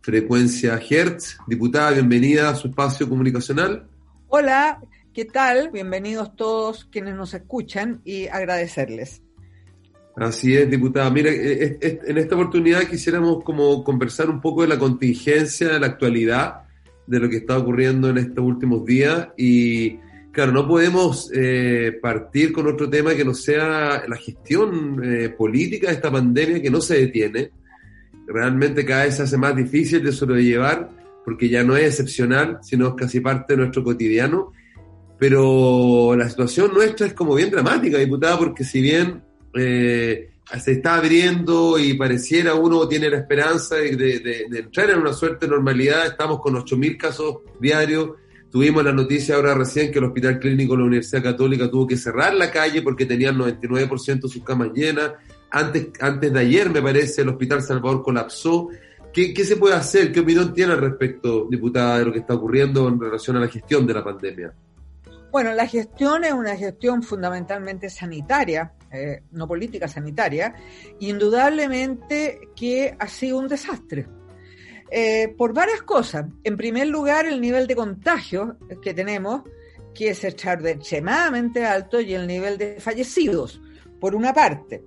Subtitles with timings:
[0.00, 1.38] Frecuencia Hertz.
[1.46, 3.86] Diputada, bienvenida a su espacio comunicacional.
[4.28, 4.80] Hola,
[5.12, 5.70] ¿qué tal?
[5.70, 9.22] Bienvenidos todos quienes nos escuchan y agradecerles.
[10.16, 11.10] Así es, diputada.
[11.10, 15.86] Mira, eh, en esta oportunidad quisiéramos como conversar un poco de la contingencia, de la
[15.86, 16.62] actualidad,
[17.06, 19.98] de lo que está ocurriendo en estos últimos días y
[20.32, 25.88] claro, no podemos eh, partir con otro tema que no sea la gestión eh, política
[25.88, 27.50] de esta pandemia que no se detiene
[28.32, 30.90] realmente cada vez se hace más difícil de sobrellevar
[31.24, 34.52] porque ya no es excepcional, sino es casi parte de nuestro cotidiano.
[35.18, 39.22] Pero la situación nuestra es como bien dramática, diputada, porque si bien
[39.54, 45.46] eh, se está abriendo y pareciera uno tiene la esperanza de, entrar en una suerte
[45.46, 48.10] de normalidad, estamos con 8.000 casos diarios.
[48.50, 51.96] Tuvimos la noticia ahora recién que el Hospital Clínico de la Universidad Católica tuvo que
[51.96, 55.12] cerrar la calle porque tenían 99% de sus camas llenas.
[55.50, 58.68] Antes, antes de ayer, me parece, el Hospital Salvador colapsó.
[59.12, 60.12] ¿Qué, ¿Qué, se puede hacer?
[60.12, 63.48] ¿Qué opinión tiene al respecto, diputada, de lo que está ocurriendo en relación a la
[63.48, 64.52] gestión de la pandemia?
[65.32, 70.54] Bueno, la gestión es una gestión fundamentalmente sanitaria, eh, no política sanitaria,
[70.98, 74.06] indudablemente que ha sido un desastre.
[74.90, 76.26] Eh, por varias cosas.
[76.42, 79.42] En primer lugar, el nivel de contagio que tenemos,
[79.94, 83.60] que es extremadamente alto, y el nivel de fallecidos,
[84.00, 84.82] por una parte.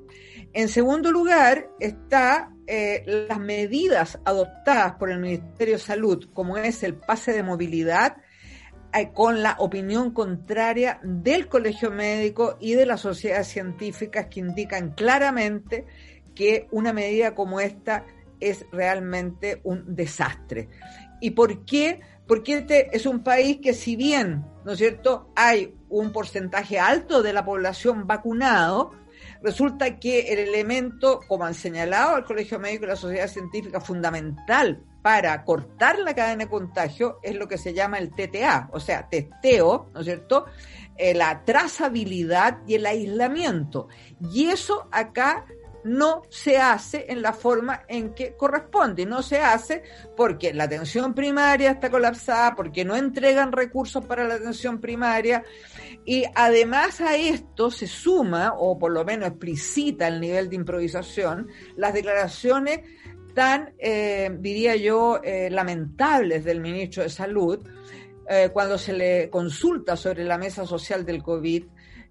[0.54, 6.84] En segundo lugar, está eh, las medidas adoptadas por el Ministerio de Salud, como es
[6.84, 8.18] el pase de movilidad,
[8.94, 14.92] eh, con la opinión contraria del Colegio Médico y de las sociedades científicas que indican
[14.92, 15.88] claramente
[16.36, 18.06] que una medida como esta
[18.40, 20.70] es realmente un desastre.
[21.20, 22.02] ¿Y por qué?
[22.28, 27.24] Porque este es un país que si bien, ¿no es cierto?, hay un porcentaje alto
[27.24, 28.92] de la población vacunado,
[29.44, 34.82] Resulta que el elemento, como han señalado el Colegio Médico y la Sociedad Científica, fundamental
[35.02, 39.10] para cortar la cadena de contagio es lo que se llama el TTA, o sea,
[39.10, 40.46] testeo, ¿no es cierto?
[40.96, 43.90] Eh, la trazabilidad y el aislamiento.
[44.32, 45.46] Y eso acá
[45.84, 49.06] no se hace en la forma en que corresponde.
[49.06, 49.84] No se hace
[50.16, 55.44] porque la atención primaria está colapsada, porque no entregan recursos para la atención primaria.
[56.06, 61.48] Y además a esto se suma, o por lo menos explicita el nivel de improvisación,
[61.78, 62.82] las declaraciones
[63.34, 67.60] tan, eh, diría yo, eh, lamentables del ministro de Salud,
[68.30, 71.66] eh, cuando se le consulta sobre la mesa social del COVID,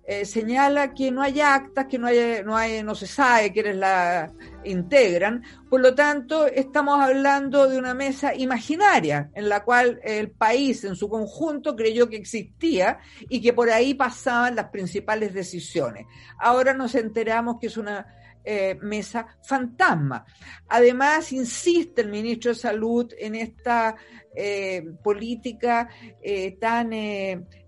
[0.05, 3.77] eh, señala que no hay actas, que no hay, no hay, no se sabe quiénes
[3.77, 4.33] la
[4.65, 5.43] integran.
[5.71, 10.97] Por lo tanto, estamos hablando de una mesa imaginaria en la cual el país en
[10.97, 12.99] su conjunto creyó que existía
[13.29, 16.07] y que por ahí pasaban las principales decisiones.
[16.39, 18.07] Ahora nos enteramos que es una
[18.45, 20.25] eh, mesa fantasma.
[20.69, 23.95] Además, insiste el ministro de Salud en esta
[24.35, 25.89] eh, política
[26.21, 26.91] eh, tan,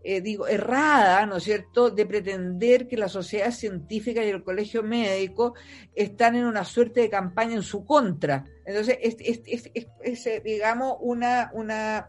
[0.02, 5.54] digo, errada, ¿no es cierto?, de pretender que la sociedad científica y el colegio médico
[5.94, 8.44] están en una suerte de campaña en su contra.
[8.66, 9.70] Entonces, es, es,
[10.02, 12.08] es, digamos, una, una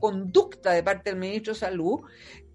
[0.00, 2.00] conducta de parte del ministro de Salud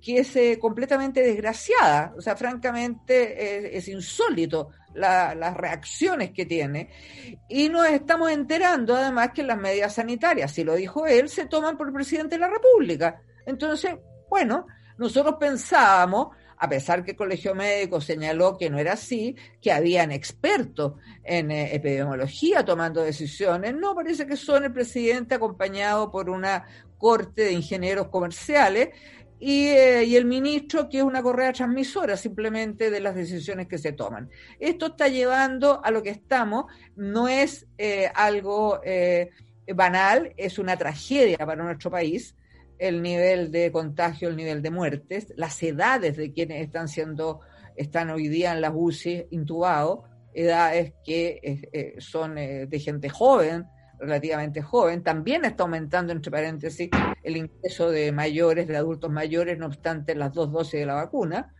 [0.06, 2.13] que es completamente desgraciada.
[2.16, 6.92] O sea, francamente, es insólito las reacciones que tiene.
[7.50, 11.75] Y nos estamos enterando además que las medidas sanitarias, si lo dijo él, se toman
[11.75, 13.19] por el presidente de la República.
[13.48, 13.96] Entonces,
[14.30, 14.68] bueno,
[15.00, 20.12] nosotros pensábamos, a pesar que el Colegio Médico señaló que no era así, que habían
[20.12, 20.94] expertos
[21.24, 26.66] en eh, epidemiología tomando decisiones, no, parece que son el presidente acompañado por una
[27.00, 28.90] corte de ingenieros comerciales
[29.40, 33.92] y, y, el ministro, que es una correa transmisora simplemente de las decisiones que se
[33.92, 34.30] toman.
[34.60, 36.66] Esto está llevando a lo que estamos,
[36.96, 37.68] no es
[38.14, 38.82] algo
[39.76, 42.36] banal, es una tragedia para nuestro país,
[42.78, 47.42] el nivel de contagio, el nivel de muertes, las edades de quienes están siendo,
[47.76, 50.00] están hoy día en las UCI intubados,
[50.34, 53.66] edades que eh, eh, son eh, de gente joven,
[54.00, 55.03] relativamente joven.
[55.03, 56.89] También está aumentando, entre paréntesis,
[57.24, 61.53] el ingreso de mayores, de adultos mayores, no obstante las dos dosis de la vacuna.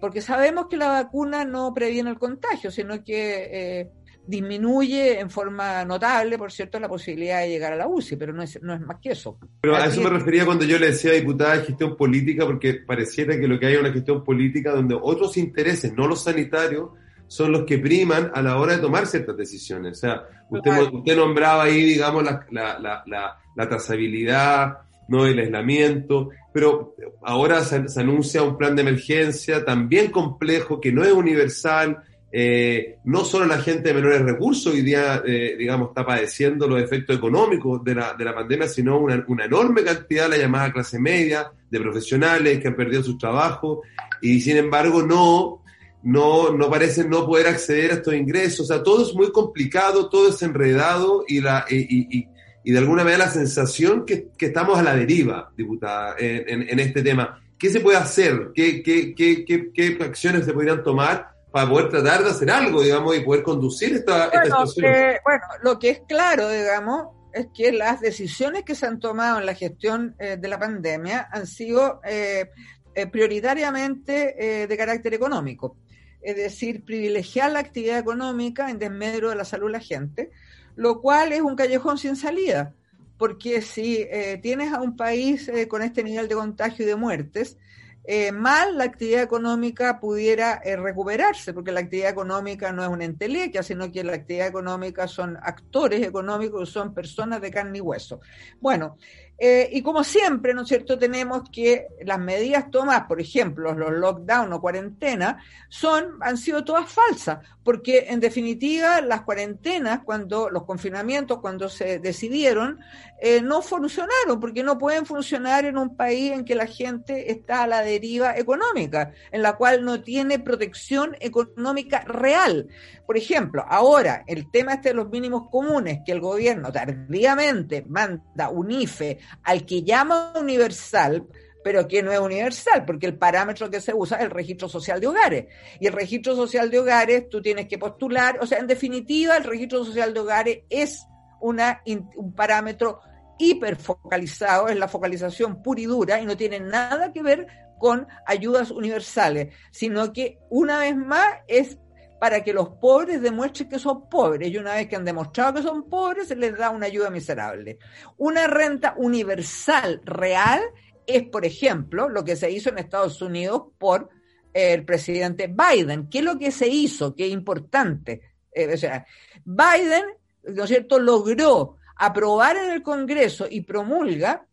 [0.00, 3.90] porque sabemos que la vacuna no previene el contagio, sino que
[4.26, 8.42] disminuye en forma notable, por cierto, la posibilidad de llegar a la UCI, pero no
[8.42, 9.38] es, no es más que eso.
[9.60, 13.38] Pero a eso me refería cuando yo le decía diputada de gestión política, porque pareciera
[13.38, 16.90] que lo que hay es una gestión política donde otros intereses, no los sanitarios,
[17.26, 19.98] son los que priman a la hora de tomar ciertas decisiones.
[19.98, 24.78] O sea, usted, usted nombraba ahí, digamos, la, la, la, la, trazabilidad,
[25.08, 25.26] ¿no?
[25.26, 31.04] el aislamiento, pero ahora se, se anuncia un plan de emergencia también complejo, que no
[31.04, 32.02] es universal,
[32.36, 36.82] eh, no solo la gente de menores recursos hoy día, eh, digamos, está padeciendo los
[36.82, 40.72] efectos económicos de la, de la pandemia, sino una, una, enorme cantidad de la llamada
[40.72, 43.86] clase media, de profesionales que han perdido sus trabajos
[44.20, 45.62] y sin embargo no,
[46.04, 48.60] no, no parecen no poder acceder a estos ingresos.
[48.60, 52.28] O sea, todo es muy complicado, todo es enredado y, la, y, y,
[52.62, 56.68] y de alguna manera la sensación que, que, estamos a la deriva, diputada, en, en,
[56.68, 57.42] en este tema.
[57.58, 58.50] ¿Qué se puede hacer?
[58.54, 61.34] ¿Qué, qué, qué, qué acciones se podrían tomar?
[61.54, 64.92] para poder tratar de hacer algo, digamos, y poder conducir esta, situación.
[65.22, 69.46] bueno, lo que es claro, digamos, es que las decisiones que se han tomado en
[69.46, 72.50] la gestión eh, de la pandemia han sido eh,
[72.94, 75.76] eh, prioritariamente de carácter económico.
[76.20, 80.30] Es decir, privilegiar la actividad económica en desmedro de la salud de la gente,
[80.76, 82.74] lo cual es un callejón sin salida,
[83.18, 84.06] porque si
[84.42, 87.58] tienes a un país con este nivel de contagio y de muertes,
[88.06, 93.06] eh, mal la actividad económica pudiera eh, recuperarse, porque la actividad económica no es una
[93.06, 98.20] entelequia, sino que la actividad económica son actores económicos, son personas de carne y hueso.
[98.60, 98.98] Bueno,
[99.36, 103.90] eh, y como siempre, ¿no es cierto?, tenemos que las medidas tomadas, por ejemplo, los
[103.90, 110.64] lockdown o cuarentena, son, han sido todas falsas, porque en definitiva las cuarentenas, cuando los
[110.64, 112.78] confinamientos, cuando se decidieron,
[113.20, 117.64] eh, no funcionaron, porque no pueden funcionar en un país en que la gente está
[117.64, 122.68] a la deriva económica, en la cual no tiene protección económica real.
[123.06, 128.48] Por ejemplo, ahora el tema este de los mínimos comunes, que el gobierno tardíamente manda
[128.48, 131.26] un IFE al que llama universal,
[131.62, 135.00] pero que no es universal, porque el parámetro que se usa es el registro social
[135.00, 135.46] de hogares.
[135.80, 139.44] Y el registro social de hogares tú tienes que postular, o sea, en definitiva, el
[139.44, 141.06] registro social de hogares es
[141.40, 141.82] una,
[142.16, 143.00] un parámetro
[143.38, 147.46] hiperfocalizado, es la focalización pura y dura y no tiene nada que ver
[147.78, 151.78] con ayudas universales, sino que una vez más es
[152.18, 155.62] para que los pobres demuestren que son pobres y una vez que han demostrado que
[155.62, 157.78] son pobres se les da una ayuda miserable.
[158.16, 160.62] Una renta universal real
[161.06, 164.08] es, por ejemplo, lo que se hizo en Estados Unidos por
[164.52, 166.08] el presidente Biden.
[166.08, 167.14] ¿Qué es lo que se hizo?
[167.14, 168.20] Qué importante.
[168.52, 169.04] Eh, o sea,
[169.44, 170.04] Biden,
[170.44, 174.46] ¿no es cierto?, logró aprobar en el Congreso y promulga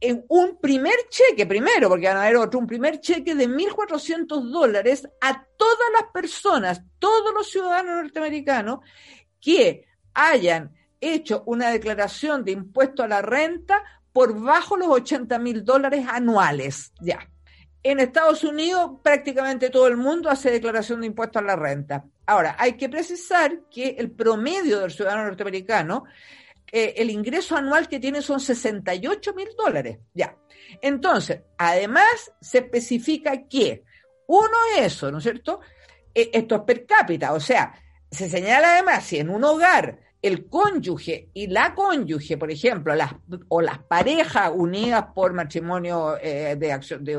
[0.00, 4.50] en un primer cheque, primero, porque van a haber otro, un primer cheque de 1.400
[4.50, 8.80] dólares a todas las personas, todos los ciudadanos norteamericanos
[9.40, 15.64] que hayan hecho una declaración de impuesto a la renta por bajo los 80 mil
[15.64, 16.92] dólares anuales.
[17.00, 17.28] Ya.
[17.82, 22.04] En Estados Unidos prácticamente todo el mundo hace declaración de impuesto a la renta.
[22.26, 26.04] Ahora, hay que precisar que el promedio del ciudadano norteamericano
[26.72, 29.98] eh, el ingreso anual que tiene son 68 mil dólares.
[30.14, 30.36] Ya.
[30.80, 33.84] Entonces, además se especifica que
[34.26, 35.60] uno es eso, ¿no es cierto?
[36.14, 37.74] E, esto es per cápita, o sea,
[38.10, 43.14] se señala además si en un hogar el cónyuge y la cónyuge, por ejemplo, las,
[43.48, 47.12] o las parejas unidas por matrimonio eh, de acción de,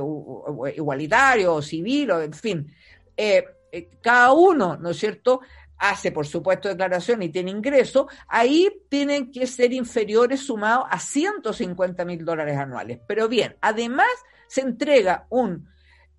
[0.75, 2.73] igualitario o civil, o en fin,
[3.15, 3.45] eh,
[4.01, 5.41] cada uno, ¿no es cierto?,
[5.77, 12.05] hace, por supuesto, declaración y tiene ingreso, ahí tienen que ser inferiores sumados a 150
[12.05, 12.99] mil dólares anuales.
[13.07, 14.07] Pero bien, además
[14.47, 15.67] se entrega un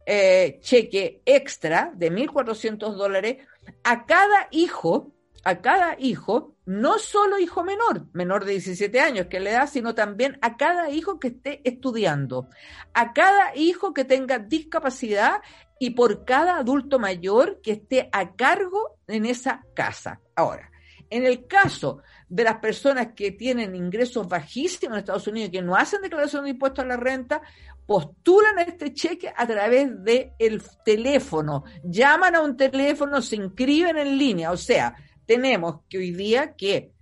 [0.07, 3.47] eh, cheque extra de 1.400 dólares
[3.85, 5.13] a cada hijo,
[5.45, 9.95] a cada hijo, no solo hijo menor, menor de 17 años que le da, sino
[9.95, 12.49] también a cada hijo que esté estudiando,
[12.95, 15.43] a cada hijo que tenga discapacidad
[15.79, 20.21] y por cada adulto mayor que esté a cargo en esa casa.
[20.37, 20.71] Ahora,
[21.11, 25.63] En el caso de las personas que tienen ingresos bajísimos en Estados Unidos y que
[25.63, 27.41] no hacen declaración de impuestos a la renta,
[27.87, 34.19] postulan este cheque a través del el teléfono, llaman a un teléfono, se inscriben en
[34.19, 34.53] línea.
[34.53, 36.93] O sea, tenemos que hoy día que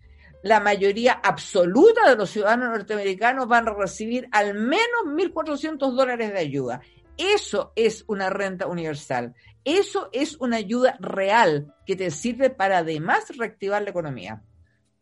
[0.45, 6.39] la mayoría absoluta de los ciudadanos norteamericanos van a recibir al menos 1.400 dólares de
[6.39, 6.81] ayuda.
[7.17, 9.35] Eso es una renta universal.
[9.67, 14.41] Eso es una ayuda real que te sirve para además reactivar la economía.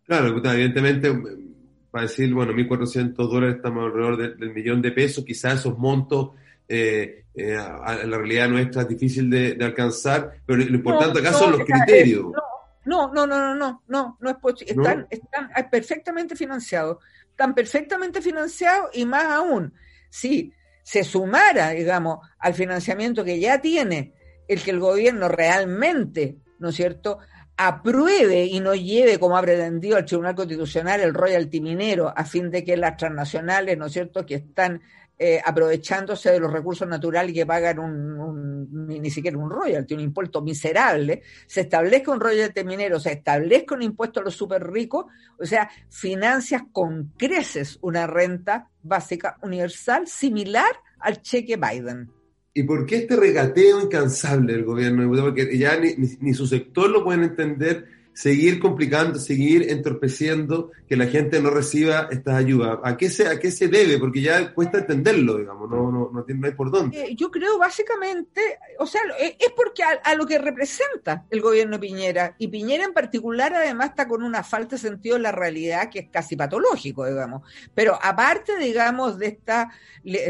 [0.06, 1.12] Claro, evidentemente,
[1.90, 6.30] para decir, bueno, 1.400 dólares estamos alrededor del, millón de pesos, quizás esos montos
[6.66, 11.52] eh, eh, a, la realidad nuestra es difícil de, alcanzar, pero lo importante acá son
[11.52, 12.32] los criterios.
[12.86, 14.72] No, no, no, no, no, no, no es posible.
[14.72, 19.74] Están, están perfectamente financiados, están perfectamente financiados y más aún,
[20.08, 24.14] si se sumara, digamos, al financiamiento que ya tiene
[24.48, 27.18] el que el gobierno realmente, ¿no es cierto?,
[27.56, 32.50] apruebe y no lleve, como ha pretendido el Tribunal Constitucional, el royalty minero, a fin
[32.50, 34.80] de que las transnacionales, ¿no es cierto?, que están
[35.16, 40.42] eh, aprovechándose de los recursos naturales que pagan un, ni, siquiera un royalty, un impuesto
[40.42, 45.06] miserable, se establezca un royalty minero, se establezca un impuesto a los súper ricos,
[45.38, 52.10] o sea, financias con creces una renta básica universal similar al cheque Biden.
[52.56, 55.10] ¿Y por qué este regateo incansable del gobierno?
[55.22, 61.06] Porque ya ni, ni, su sector lo pueden entender, seguir complicando, seguir entorpeciendo que la
[61.06, 62.78] gente no reciba estas ayudas.
[62.84, 63.98] ¿A qué se, a qué se debe?
[63.98, 66.96] Porque ya cuesta entenderlo, digamos, no, no, no, hay por dónde.
[66.96, 68.40] Eh, yo creo básicamente,
[68.78, 72.92] o sea, eh, es porque a, lo que representa el gobierno Piñera, y Piñera en
[72.92, 77.04] particular además está con una falta de sentido de la realidad que es casi patológico,
[77.06, 77.42] digamos.
[77.74, 79.70] Pero aparte, digamos, de esta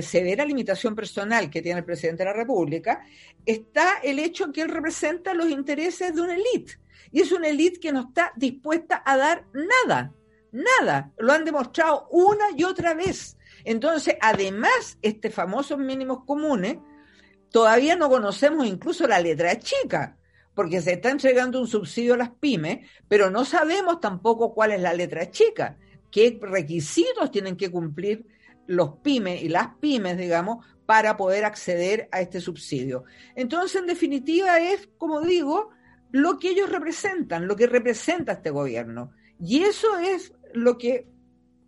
[0.01, 3.03] severa limitación personal que tiene el presidente de la República,
[3.45, 6.79] está el hecho que él representa los intereses de una élite
[7.15, 10.13] y es una élite que no está dispuesta a dar nada,
[10.51, 11.13] nada.
[11.17, 13.39] Lo han demostrado una y otra vez.
[13.63, 16.79] Entonces, además, este famosos mínimos comunes,
[17.53, 20.19] todavía no conocemos incluso la letra chica,
[20.57, 24.81] porque se está entregando un subsidio a las pymes, pero no sabemos tampoco cuál es
[24.81, 25.79] la letra chica,
[26.11, 28.27] qué requisitos tienen que cumplir
[28.67, 33.05] los pymes y las pymes, digamos, para poder acceder a este subsidio.
[33.37, 35.71] Entonces, en definitiva, es, como digo,
[36.15, 39.11] lo que ellos representan, lo que representa este gobierno.
[39.41, 41.09] Y eso es lo que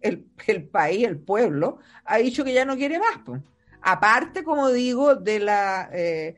[0.01, 0.23] el,
[0.71, 3.41] país, el pueblo, ha dicho que ya no quiere más.
[3.83, 6.37] Aparte, como digo, de la eh,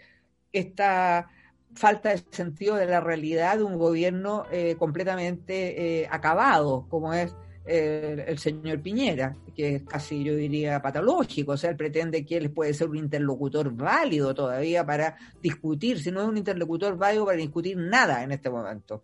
[0.52, 1.28] esta
[1.74, 7.36] falta de sentido de la realidad de un gobierno eh, completamente eh, acabado, como es
[7.68, 11.52] el, señor Piñera, que es casi, yo diría, patológico.
[11.52, 16.10] O sea, él pretende que él puede ser un interlocutor válido todavía para discutir, si
[16.10, 19.02] no es un interlocutor válido para discutir nada en este momento.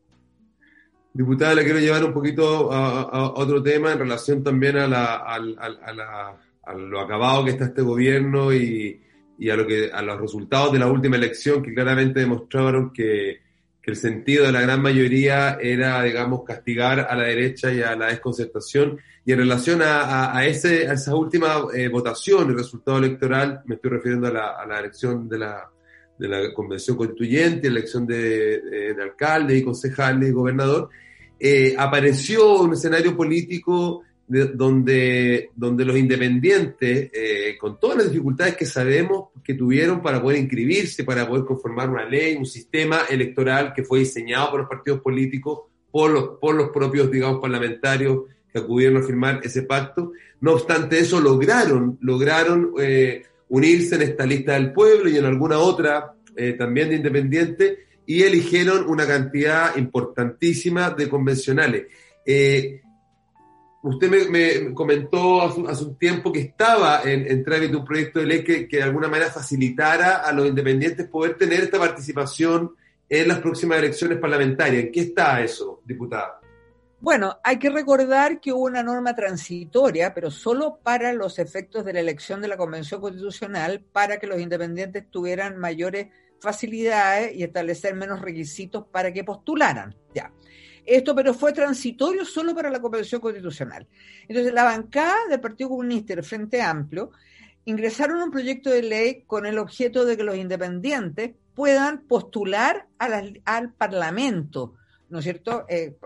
[1.12, 6.37] Diputada, le quiero llevar un poquito a, otro tema en relación también a, la,
[6.76, 9.00] lo acabado que está este gobierno y,
[9.38, 13.43] y, a los resultados de la última elección que claramente demostraron que
[13.84, 17.94] que el sentido de la gran mayoría era, digamos, castigar a la derecha y a
[17.94, 18.98] la desconcertación.
[19.26, 23.74] Y en relación a, a, ese, a esa última eh, votación, el resultado electoral, me
[23.74, 25.70] estoy refiriendo a la, a la elección de la,
[26.18, 28.60] de la convención constituyente, elección de,
[28.94, 30.88] de, alcalde y concejales y gobernador,
[31.38, 38.64] eh, apareció un escenario político donde, donde los independientes, eh, con todas las dificultades que
[38.64, 43.85] sabemos que tuvieron para poder inscribirse, para poder conformar una ley, un sistema electoral que
[43.85, 49.02] fue diseñado por los partidos políticos, por los, por los propios, digamos, parlamentarios que acudieron
[49.02, 50.12] a firmar ese pacto.
[50.40, 55.59] No obstante eso, lograron, lograron eh, unirse en esta lista del pueblo y en alguna
[55.59, 61.87] otra eh, también de independientes y eligieron una cantidad importantísima de convencionales.
[63.84, 68.42] Usted me, comentó hace, un tiempo que estaba en, en trámite un proyecto de ley
[68.42, 72.74] que, de alguna manera facilitara a los independientes poder tener esta participación
[73.10, 74.84] en las próximas elecciones parlamentarias.
[74.84, 76.40] ¿En qué está eso, diputada?
[76.98, 81.92] Bueno, hay que recordar que hubo una norma transitoria, pero solo para los efectos de
[81.92, 86.06] la elección de la Convención Constitucional, para que los independientes tuvieran mayores
[86.40, 89.94] facilidades y establecer menos requisitos para que postularan.
[90.14, 90.32] Ya.
[90.86, 93.86] Esto, pero fue transitorio solo para la Convención Constitucional.
[94.28, 97.10] Entonces, la bancada del Partido Comunista y el Frente Amplio
[97.64, 103.72] ingresaron un proyecto de ley con el objeto de que los independientes puedan postular al
[103.72, 104.74] Parlamento,
[105.08, 105.64] ¿no es cierto?
[105.68, 105.96] Eh,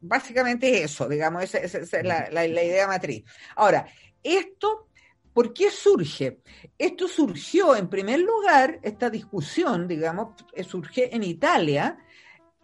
[0.00, 3.24] básicamente eso, digamos, esa, es la, la idea matriz.
[3.54, 3.86] Ahora,
[4.22, 4.88] esto
[5.34, 6.38] ¿Por qué surge?
[6.78, 11.98] Esto surgió, en primer lugar, esta discusión, digamos, surge en Italia,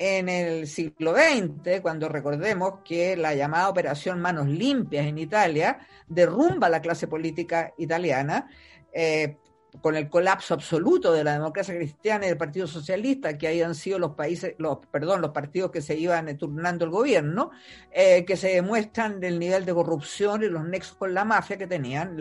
[0.02, 5.78] en el siglo XX, cuando recordemos que la llamada Operación Manos Limpias en Italia
[6.08, 8.48] derrumba la clase política italiana,
[8.94, 9.36] eh,
[9.80, 13.98] con el colapso absoluto de la democracia cristiana y del Partido Socialista, que hayan sido
[13.98, 17.50] los países, los, perdón, los partidos que se iban turnando el gobierno,
[17.90, 21.66] eh, que se demuestran el nivel de corrupción y los nexos con la mafia que
[21.66, 22.16] tenían,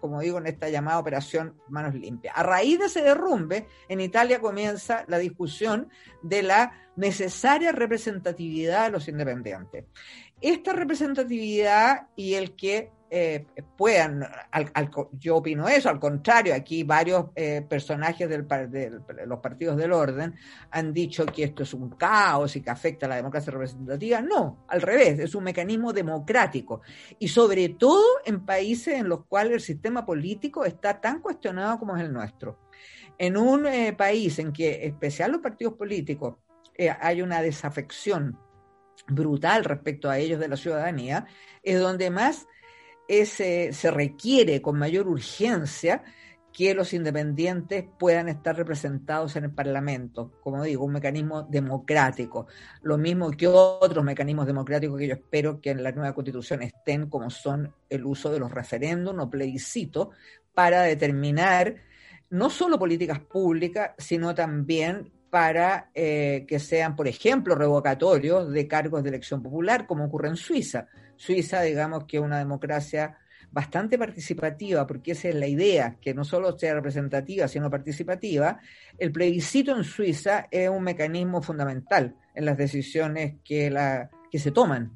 [0.00, 2.34] como digo, en esta llamada operación Manos Limpias.
[2.36, 5.88] A raíz de ese derrumbe, en Italia comienza la discusión
[6.22, 9.84] de la necesaria representatividad de los independientes.
[10.40, 13.46] Esta representatividad y el que eh,
[13.76, 14.26] puedan,
[15.12, 20.34] yo opino eso, al contrario, aquí varios eh, personajes de los partidos del orden
[20.70, 24.20] han dicho que esto es un caos y que afecta a la democracia representativa.
[24.20, 26.80] No, al revés, es un mecanismo democrático
[27.18, 31.96] y sobre todo en países en los cuales el sistema político está tan cuestionado como
[31.96, 32.58] es el nuestro.
[33.16, 36.36] En un eh, país en que, especial los partidos políticos,
[37.00, 38.36] hay una desafección
[39.06, 41.26] brutal respecto a ellos de la ciudadanía,
[41.62, 42.48] es donde más
[43.08, 46.02] se requiere con mayor urgencia
[46.54, 52.46] que los independientes puedan estar representados en el Parlamento, como digo, un mecanismo democrático,
[52.82, 57.10] lo mismo que otros mecanismos democráticos que yo espero que en la nueva constitución estén,
[57.10, 60.08] como son el uso de los referéndums o plebiscitos,
[60.54, 61.74] para determinar
[62.30, 69.02] no solo políticas públicas, sino también para eh, que sean, por ejemplo, revocatorios de cargos
[69.02, 70.86] de elección popular, como ocurre en Suiza.
[71.16, 73.18] Suiza, digamos que es una democracia
[73.50, 78.60] bastante participativa, porque esa es la idea, que no solo sea representativa, sino participativa,
[78.96, 84.52] el plebiscito en Suiza es un mecanismo fundamental en las decisiones que, la, que se
[84.52, 84.92] toman.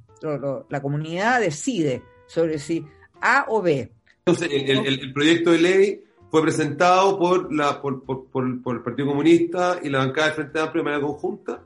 [0.71, 2.85] la comunidad decide sobre si
[3.21, 3.91] A o B.
[4.25, 9.99] Entonces, el, proyecto de ley fue presentado por, la, por, el Partido Comunista y la
[9.99, 11.63] bancada de Frente Amplio de manera conjunta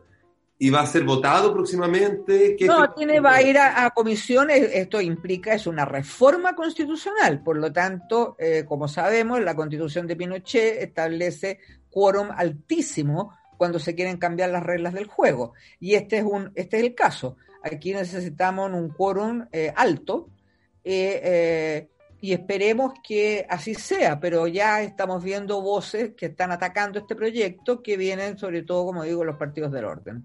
[0.59, 2.57] y va a ser votado próximamente.
[2.61, 7.73] No, tiene, va a ir a, comisiones, esto implica, es una reforma constitucional, por lo
[7.73, 11.59] tanto, eh, como sabemos, la constitución de Pinochet establece
[11.91, 15.55] quórum altísimo cuando se quieren cambiar las reglas del juego.
[15.81, 17.37] Y este es, un, este es el caso.
[17.65, 20.29] Aquí necesitamos un quórum eh, alto
[20.85, 21.89] eh,
[22.23, 27.83] y esperemos que así sea, pero ya estamos viendo voces que están atacando este proyecto
[27.83, 30.25] que vienen sobre todo, como digo, los partidos del orden.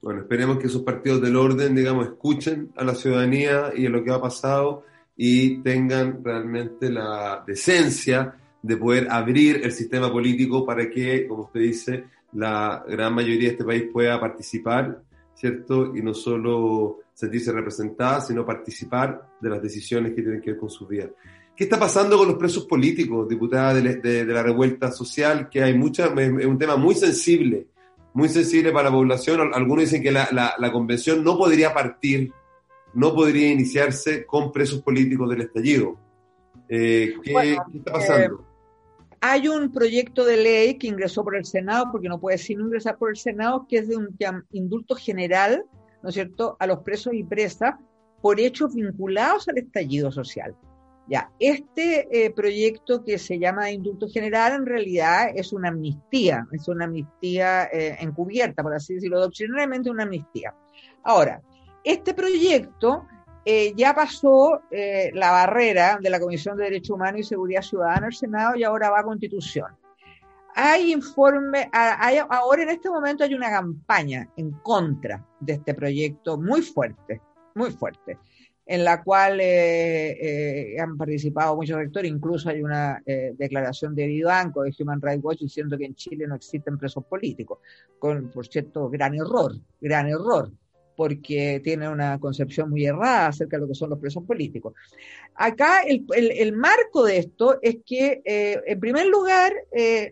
[0.00, 4.02] Bueno, esperemos que esos partidos del orden, digamos, escuchen a la ciudadanía y a lo
[4.02, 4.84] que ha pasado
[5.14, 11.60] y tengan realmente la decencia de poder abrir el sistema político para que, como usted
[11.60, 15.02] dice, la gran mayoría de este país pueda participar,
[15.34, 15.94] ¿cierto?
[15.94, 20.68] Y no solo sentirse representada, sino participar de las decisiones que tienen que ver con
[20.68, 21.10] sus vidas.
[21.56, 25.48] ¿Qué está pasando con los presos políticos, diputada de, la revuelta social?
[25.48, 27.68] Que hay mucha, es un tema muy sensible
[28.16, 29.50] muy sensible para la población.
[29.52, 32.32] Algunos dicen que la, la, convención no podría partir,
[32.94, 35.98] no podría iniciarse con presos políticos del estallido.
[36.66, 38.40] Eh, ¿qué, está pasando?
[38.40, 42.58] Eh, hay un proyecto de ley que ingresó por el Senado, porque no puede sin
[42.58, 44.16] ingresar por el Senado, que es de un
[44.50, 45.66] indulto general,
[46.06, 47.74] ¿no es cierto?, a los presos y presas
[48.22, 50.54] por hechos vinculados al estallido social.
[51.08, 56.68] Ya, este eh, proyecto que se llama indulto general en realidad es una amnistía, es
[56.68, 60.54] una amnistía eh, encubierta, por así decirlo, doctrinalmente una amnistía.
[61.02, 61.42] Ahora,
[61.82, 63.04] este proyecto
[63.44, 68.14] eh, ya pasó la barrera de la Comisión de Derechos Humanos y Seguridad Ciudadana al
[68.14, 69.76] Senado y ahora va a Constitución.
[70.58, 76.38] Hay informe, hay, ahora en este momento hay una campaña en contra de este proyecto
[76.38, 77.20] muy fuerte,
[77.54, 78.18] muy fuerte
[78.66, 84.06] en la cual eh, eh, han participado muchos rectores, incluso hay una eh, declaración de
[84.06, 87.60] Vivanco, de Human Rights Watch, diciendo que en Chile no existen presos políticos,
[87.98, 90.50] con, por cierto, gran error, gran error,
[90.96, 94.74] porque tiene una concepción muy errada acerca de lo que son los presos políticos.
[95.34, 99.52] Acá el, el, marco de esto es que, en primer lugar,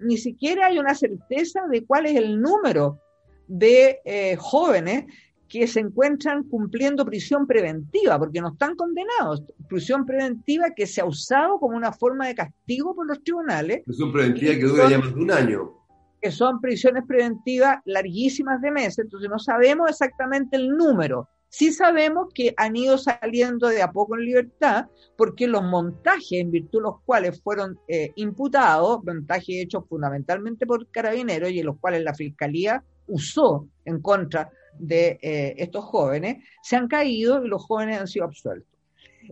[0.03, 3.01] ni siquiera hay una certeza de cuál es el número
[3.49, 5.07] de jóvenes
[5.55, 9.45] que se encuentran cumpliendo prisión preventiva, porque no están condenados.
[9.69, 13.83] Prisión preventiva que se ha usado como una forma de castigo por los tribunales.
[13.85, 15.84] Prisión preventiva que dura ya más de un año.
[16.25, 21.29] Que son prisiones preventivas larguísimas de meses, entonces no sabemos exactamente el número.
[21.51, 24.87] Sí sabemos que han ido saliendo de a poco en libertad,
[25.19, 30.91] porque los montajes en virtud de los cuales fueron eh, imputados, montajes hechos fundamentalmente por
[30.91, 36.77] carabineros y en los cuales la fiscalía usó en contra de eh, estos jóvenes, se
[36.77, 38.74] han caído y los jóvenes han sido absueltos.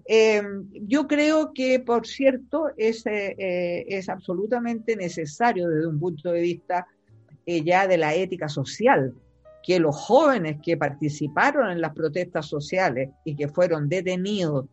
[0.04, 6.32] Em, yo creo que, por cierto, es, eh, eh, es absolutamente necesario desde un punto
[6.32, 6.86] de vista
[7.44, 9.12] ya de la ética social
[9.62, 14.66] que los jóvenes que participaron en las protestas sociales y que fueron detenidos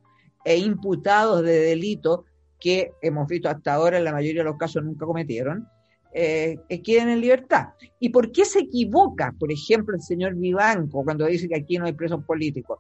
[0.44, 2.22] e imputados de delitos
[2.60, 5.68] que hemos visto hasta ahora en la mayoría de los casos nunca cometieron,
[6.12, 7.70] eh, queden en libertad.
[8.00, 11.86] ¿Y por qué se equivoca, por ejemplo, el señor Vivanco cuando dice que aquí no
[11.86, 12.80] hay presos políticos?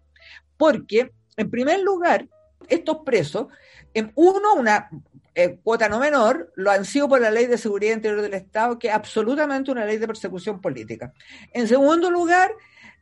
[0.57, 2.27] Porque, en primer lugar,
[2.67, 3.47] estos presos,
[3.93, 4.89] en uno, una
[5.33, 8.77] eh, cuota no menor, lo han sido por la Ley de Seguridad Interior del Estado,
[8.77, 11.13] que es absolutamente una ley de persecución política.
[11.53, 12.51] En segundo lugar,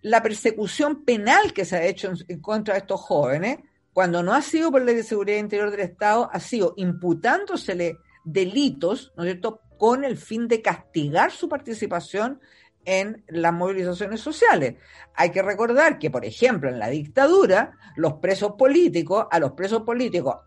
[0.04, 3.58] la persecución penal que se ha hecho en, contra de estos jóvenes,
[3.92, 9.14] cuando no ha sido por Ley de Seguridad Interior del Estado, ha sido imputándosele delitos,
[9.18, 12.40] ¿no es cierto?, con el fin de castigar su participación
[12.88, 14.76] en las movilizaciones sociales.
[15.14, 19.84] Hay que recordar que, por ejemplo, en la dictadura, los presos políticos, a los presos
[19.84, 20.38] políticos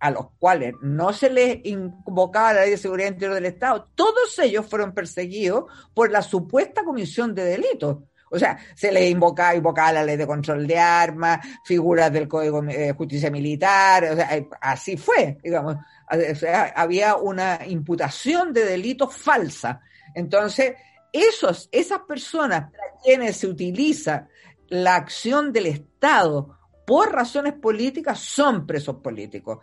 [0.00, 4.38] a los cuales no se les invocaba la ley de seguridad interior del Estado, todos
[4.38, 7.98] ellos fueron perseguidos por la supuesta comisión de delitos.
[8.30, 12.62] O sea, se les invocaba, invocaba la ley de control de armas, figuras del Código
[12.62, 15.76] de Justicia Militar, o sea, eh, así fue, digamos.
[16.10, 19.80] O sea, había una imputación de delitos falsa.
[20.14, 20.74] Entonces,
[21.12, 24.28] esos, esas personas para quienes se utiliza
[24.68, 29.58] la acción del Estado por razones políticas son presos políticos.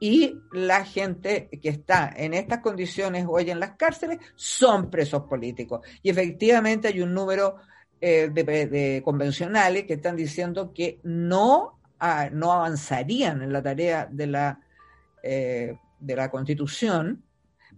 [0.00, 5.86] Y la gente que está en estas condiciones hoy en las cárceles son presos políticos.
[6.02, 7.56] Y efectivamente hay un número
[8.00, 11.78] eh, de, convencionales que están diciendo que no,
[12.32, 14.60] no avanzarían en la tarea de la,
[15.22, 17.22] eh, de la constitución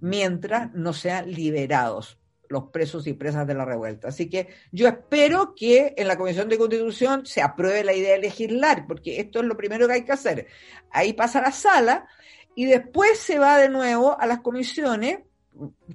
[0.00, 2.18] mientras no sean liberados
[2.52, 4.08] los presos y presas de la revuelta.
[4.08, 8.18] Así que yo espero que en la Comisión de Constitución se apruebe la idea de
[8.18, 10.46] legislar, porque esto es lo primero que hay que hacer.
[10.90, 12.06] Ahí pasa la sala
[12.54, 15.20] y después se va de nuevo a las comisiones.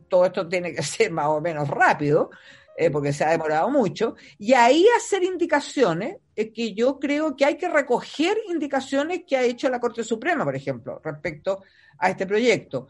[0.10, 2.32] Todo esto tiene que ser más o menos rápido,
[2.76, 7.46] eh, porque se ha demorado mucho, y ahí hacer indicaciones eh, que yo creo que
[7.46, 11.64] hay que recoger indicaciones que ha hecho la Corte Suprema, por ejemplo, respecto
[12.00, 12.90] a este proyecto.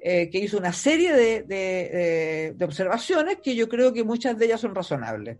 [0.00, 4.74] Eh, que hizo una serie de, observaciones que yo creo que muchas de ellas son
[4.74, 5.38] razonables.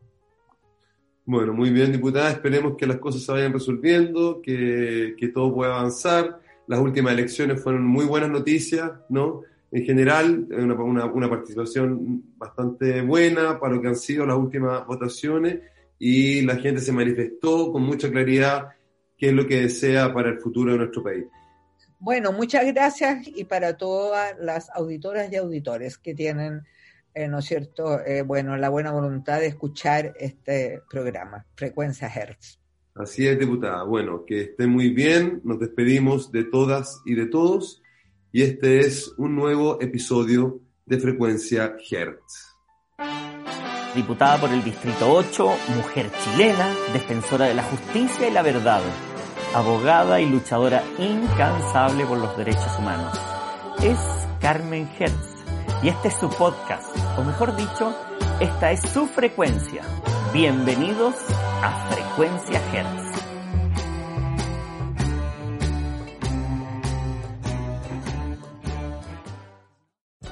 [1.25, 2.31] Bueno, muy bien, diputada.
[2.31, 6.41] Esperemos que las cosas se vayan resolviendo, que, todo pueda avanzar.
[6.67, 9.43] Las últimas elecciones fueron muy buenas noticias, ¿no?
[9.71, 15.61] En general, una, una participación bastante buena para lo que han sido las últimas votaciones
[15.99, 18.71] y la gente se manifestó con mucha claridad
[19.17, 21.27] qué es lo que desea para el futuro de nuestro país.
[22.01, 26.63] Bueno, muchas gracias y para todas las auditoras y auditores que tienen,
[27.15, 32.59] eh, ¿no es cierto?, eh, bueno, la buena voluntad de escuchar este programa, Frecuencia Hertz.
[32.95, 33.85] Así es, diputada.
[33.85, 35.41] Bueno, que esté muy bien.
[35.45, 37.81] Nos despedimos de todas y de todos.
[38.33, 42.57] Y este es un nuevo episodio de Frecuencia Hertz.
[43.95, 48.83] Diputada por el Distrito 8, mujer chilena, defensora de la justicia y la verdad
[49.55, 53.19] abogada y luchadora incansable por los derechos humanos.
[53.83, 53.99] Es
[54.41, 55.37] Carmen Hertz
[55.83, 57.95] y este es su podcast, o mejor dicho,
[58.41, 59.83] esta es su frecuencia.
[60.33, 61.15] Bienvenidos
[61.63, 63.08] a Frecuencia Hertz.